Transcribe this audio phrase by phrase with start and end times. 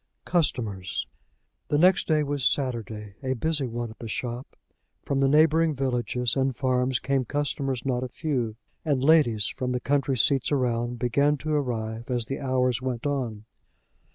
[0.25, 1.05] CUSTOMERS.
[1.67, 4.55] The next day was Saturday, a busy one at the shop.
[5.05, 9.79] From the neighboring villages and farms came customers not a few; and ladies, from the
[9.79, 13.45] country seats around, began to arrive as the hours went on.